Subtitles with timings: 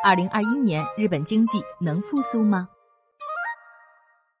[0.00, 2.68] 二零二一年日本经济能复苏吗？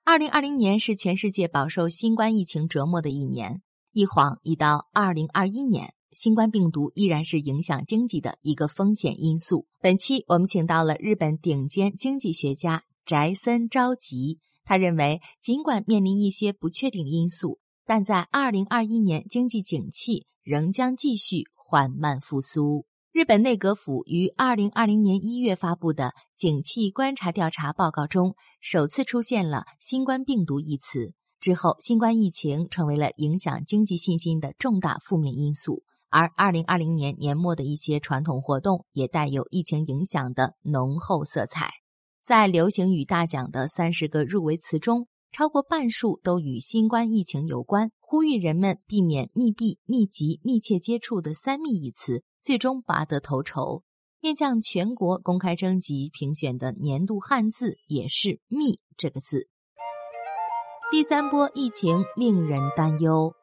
[0.04, 3.60] 二零二零年是全世界饱受新冠疫情折磨的一年，
[3.92, 9.66] 一晃已到二零二一年，新冠病毒依然是影响经济的一个风险因素。
[9.80, 22.86] 本期我们请到了日本顶尖经济学家宅森昭吉，他认为，尽管面临一些不确定因素，但在二零二一年经济景气仍将继续缓慢复苏。
[23.18, 31.14] 日本内阁府于二零二零年一月发布的景气观察调查报告中，首次出现了“新冠病毒”一词。
[31.40, 35.82] 之后，新冠疫情成为了影响经济信心的重大负面因素。
[36.10, 41.72] 而二零二零年年末的一些传统活动也带有疫情影响的浓厚色彩。
[42.24, 52.22] 在流行语大奖的三十个入围词中，超过半数都与新冠疫情有关，呼吁人们避免密闭、密集、密切接触的“三密”一词。
[52.40, 53.82] 最终拔得头筹，
[54.20, 59.48] 面向全国公开征集评选的年度汉字也是“密”这个字。
[60.90, 63.34] 第三波疫情令人担忧。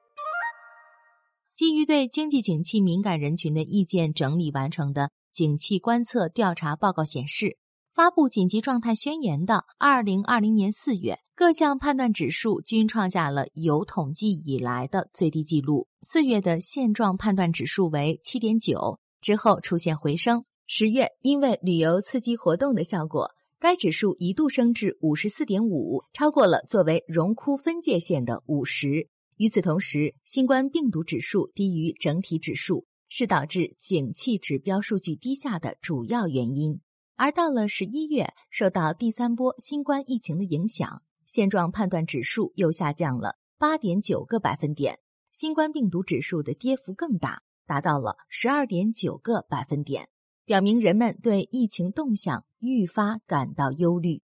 [1.56, 7.58] 基于对经济景气敏感人群的意见整理完成的景气观测调查报告显示，
[7.96, 15.88] 发布紧急状态宣言的二零二零年四月，各项判断指数均创下了有统计以来的最低纪录。
[16.02, 20.44] 四月的现状判断指数为七点九，之后出现回升。
[20.68, 29.08] 十月因为旅游刺激活动的效果，该指数一度升至五十四点五，超过了作为荣枯分界线的五十。
[29.38, 36.82] 与此同时，新冠病毒指数低于整体指数，是导致景气指标数据低下的主要原因。
[37.18, 45.00] 而到了十一月，受到第三波新冠疫情的影响，现状判断指数又下降了八点九个百分点。
[45.32, 50.10] 新冠病毒指数的跌幅更大，达到了十二点九个百分点，
[50.46, 54.22] 表明人们对疫情动向愈发感到忧虑。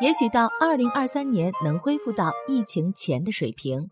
[0.00, 3.90] 也许到二零二三年能恢复到疫情前的水平。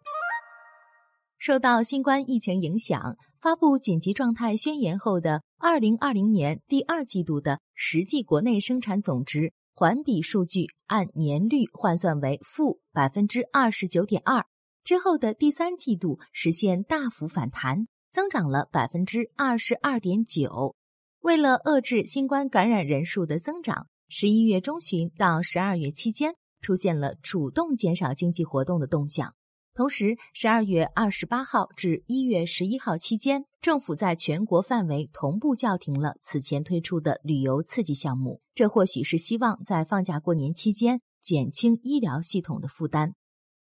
[1.39, 14.47] 受到新冠疫情影响，发布紧急状态宣言后的二零二零年第二季度的实际国内生产总值环比数据按年率换算为负百分之二十九点二。
[14.85, 20.77] 之后的第三季度实现大幅反弹，增长了百分之二十二点九。
[21.23, 29.35] 为了遏制新冠感染人数的增长，十一月中旬到十二月期间出现了主动减少经济活动的动向。
[29.79, 38.41] 同时，十二月二十八号至一月十一号期间，政府在全国范围同步叫停了此前推出的旅游刺激项目。
[38.57, 43.15] 这或许是希望在放假过年期间减轻医疗系统的负担。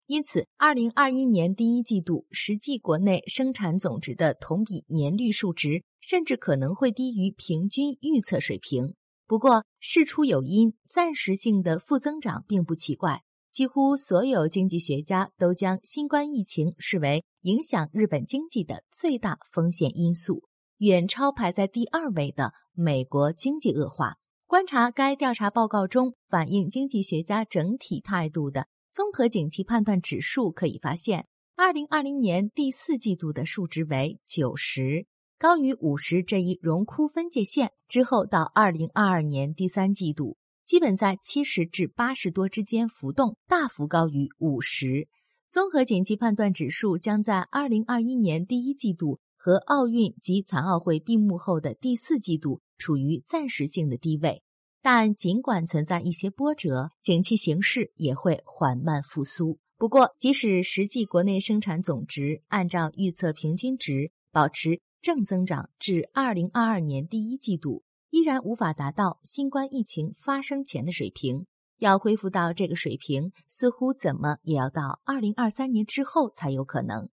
[0.08, 8.96] 因此，二零二一年第一季度实际国内生产总值的同比年率数值，甚至可能会低于平均预测水平。
[9.28, 13.22] 不过，事出有因，暂时性的负增长并不奇怪。
[13.58, 20.44] 几乎所有经济学家都将新冠疫情视为影响日本经济的最大风险因素，
[20.78, 24.18] 远超排在第二位的美国经济恶化。
[24.46, 28.68] 观察该调查报告中反映经济学家整体态度的。
[28.92, 31.26] 综合景气判断指数可以发现，
[31.56, 35.08] 二零二零年第四季度的数值为九十，
[35.40, 37.72] 高于五十这一荣枯分界线。
[37.88, 45.08] 之后到二零二二年第三季度，基本在七十至八十多之间浮动，大幅高于五十。
[45.50, 54.44] 综合景气判断指数将在二零二一年第一季度和奥运及残奥会闭幕后的第四季度处于暂时性的低位。
[54.82, 59.60] 但尽管存在一些波折，景气形势也会缓慢复苏。
[59.78, 71.46] 不过，即使实际国内生产总值按照预测平均值保持正增长至二零二二年第一季度，依然无法达到新冠疫情发生前的水平。
[71.80, 77.10] 要恢复到这个水平，似乎怎么也要到二零二三年之后才有可能。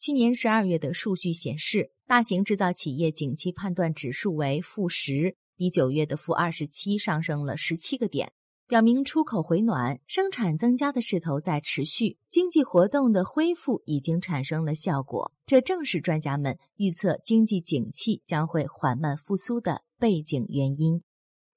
[0.00, 5.36] 去年十二月的数据显示，大型制造企业景气判断指数为负十。
[5.56, 8.32] 比九月的负二十七上升了十七个点，
[8.68, 15.32] 表明出口回暖、生产增加的势头在持续，经济活动的恢复已经产生了效果。
[15.46, 21.02] 这正是专家们预测经济景气将会缓慢复苏的背景原因。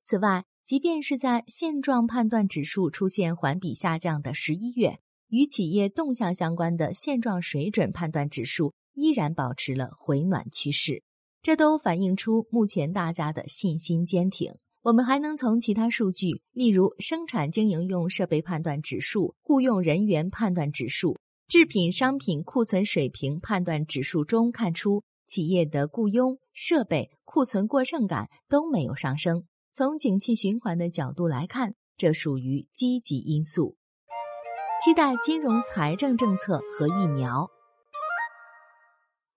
[0.03, 4.99] 此外，即便是在现状判断指数出现环比下降的十一月，
[5.29, 11.03] 与企业动向相关的现状水准判断指数依然保持了回暖趋势。
[11.41, 14.53] 这都反映出目前大家的信心坚挺。
[14.83, 21.17] 我们还能从其他数据，例如生产经营用设备判断指数、雇佣人员判断指数、
[21.47, 29.45] 制品商品库存水平判断指数中看出，企业的雇佣、设备库存过剩感都没有上升。
[29.71, 33.77] 从景气循环的角度来看，这属于积极因素。
[34.83, 37.49] 期待金融财政政策和疫苗。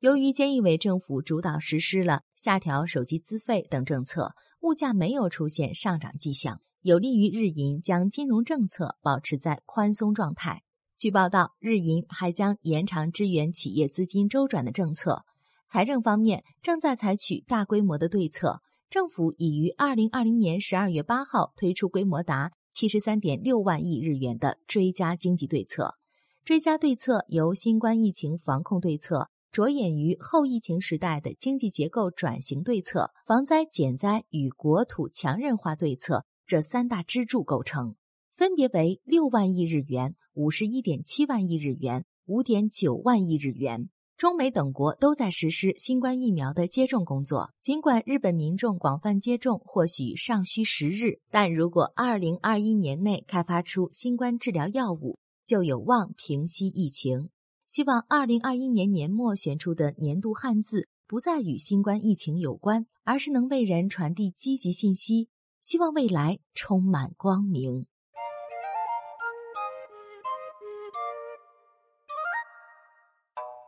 [0.01, 10.63] 由于菅义伟政府主导实施了下调手机资费等政策，物价没有出现上涨迹象，有利于日银将金融政策保持在宽松状态。
[10.99, 15.25] 据报道，日银还将延长支援企业资金周转的政策。
[15.67, 25.97] 财政方面正在采取大规模的对策，政府已于二零二零年十二月八号推出规模达七十三点六万亿日元的追加经济对策。
[26.45, 29.31] 追加对策由新冠疫情防控对策。
[29.51, 37.95] 着眼于后疫情时代的经济结构转型对策、防灾减灾与国土强韧化对策这三大支柱构成，
[38.35, 43.91] 分别为六万亿日元、五十一点七万亿日元、五点九万亿日元。
[44.17, 57.29] 中美等国都在实施新冠疫苗的接种工作，尽管日本民众广泛接种或许尚需时日，但如果二零二一年内开发出新冠治疗药物，就有望平息疫情。
[57.67, 65.29] 希望二零二一年年末选出的年度汉字不再与新冠疫情有关，而是能为人传递积极信息。
[65.61, 67.87] 希望未来充满光明。